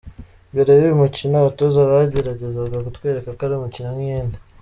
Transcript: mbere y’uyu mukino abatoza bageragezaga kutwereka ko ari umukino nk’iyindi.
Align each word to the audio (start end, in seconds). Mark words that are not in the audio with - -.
mbere 0.51 0.69
y’uyu 0.73 1.01
mukino 1.01 1.33
abatoza 1.37 1.79
bageragezaga 1.91 2.77
kutwereka 2.85 3.29
ko 3.37 3.41
ari 3.45 3.53
umukino 3.55 3.89
nk’iyindi. 3.95 4.37